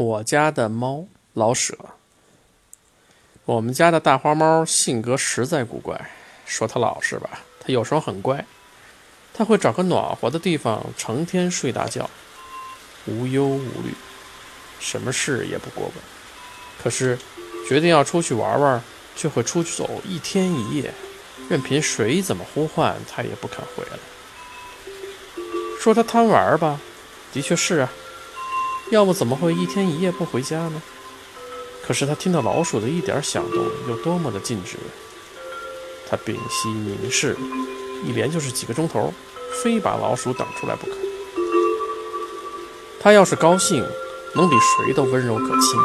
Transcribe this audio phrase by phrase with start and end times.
[0.00, 1.04] 我家的猫
[1.34, 1.76] 老舍。
[3.44, 6.10] 我们家的大花猫性格实在古怪，
[6.46, 7.28] 说它老实吧，
[7.60, 8.42] 它有时候很乖。
[9.34, 12.08] 它会找个暖和的地方，成天睡大觉，
[13.04, 13.92] 无忧无虑，
[14.78, 15.94] 什么事也不过问。
[16.82, 17.18] 可是
[17.68, 18.82] 决定要出去玩玩，
[19.14, 20.94] 却会出去走一天一夜，
[21.50, 23.98] 任凭谁怎么呼唤，它也不肯回来。
[25.78, 26.80] 说它贪玩吧，
[27.34, 27.92] 的确是啊。
[28.90, 30.82] 要不怎么会一天一夜不回家呢？
[31.86, 34.76] 可是他听到老鼠的一点响动，有多么的尽职。
[36.08, 37.36] 他屏息凝视，
[38.04, 39.14] 一连就是几个钟头，
[39.62, 40.92] 非把老鼠等出来不可。
[43.00, 43.84] 他要是高兴，
[44.34, 45.80] 能比谁都温柔可亲，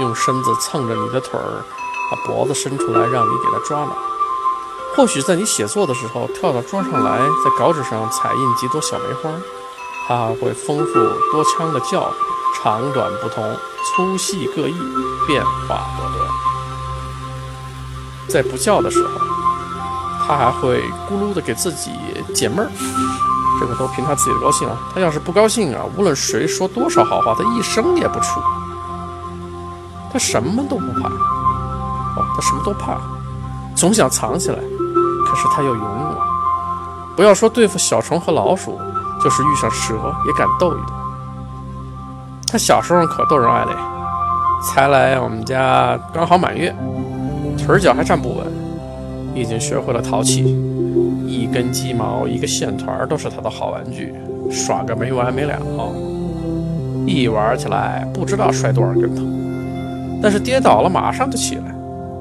[0.00, 1.62] 用身子蹭着你的腿儿，
[2.10, 3.96] 把脖子伸出来让你给他抓挠。
[4.96, 9.30] 或许在你写作的时候，跳到桌上来，在稿纸上彩印几朵小梅花。
[10.06, 10.92] 它会丰富
[11.30, 12.12] 多腔的叫，
[12.62, 13.56] 长短不同，
[13.96, 14.74] 粗细各异，
[15.26, 16.28] 变化多端。
[18.28, 19.10] 在不叫的时候，
[20.26, 21.90] 它还会咕噜的给自己
[22.34, 22.70] 解闷儿，
[23.60, 24.76] 这个都凭它自己的高兴啊。
[24.94, 28.40] 它要是不高兴啊，无论谁说多少好话，它一声也不出。
[30.12, 32.98] 它什么都不怕，哦，它什么都怕，
[33.74, 36.31] 总想藏起来，可是它又勇猛。
[37.16, 38.78] 不要说对付小虫和老鼠。
[39.22, 39.94] 就是遇上蛇
[40.26, 40.92] 也敢斗一斗。
[42.50, 43.70] 他小时候可逗人爱嘞，
[44.60, 46.74] 才来我们家刚好满月，
[47.56, 48.44] 腿脚还站不稳，
[49.32, 50.42] 已经学会了淘气，
[51.24, 54.12] 一根鸡毛一个线团都是他的好玩具，
[54.50, 55.56] 耍个没完没了。
[57.06, 59.22] 一玩起来不知道摔多少跟头，
[60.20, 61.72] 但是跌倒了马上就起来，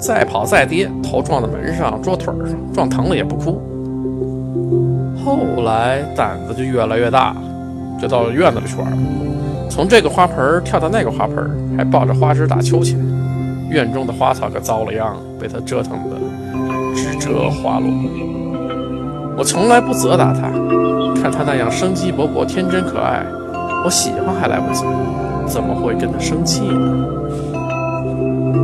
[0.00, 3.62] 再跑再跌，头撞在门上、桌腿上，撞疼了也不哭。
[5.24, 7.34] 后来胆子就越来越大，
[8.00, 8.86] 就到院子里去玩，
[9.68, 12.98] 从这个花盆跳到那个花盆，还抱着花枝打秋千。
[13.70, 16.16] 院中的花草可遭了殃，被他折腾的
[16.94, 17.88] 枝折花落。
[19.36, 20.48] 我从来不责打他，
[21.20, 23.22] 看他那样生机勃勃、天真可爱，
[23.84, 24.84] 我喜欢还来不及，
[25.46, 27.04] 怎么会跟他生气呢？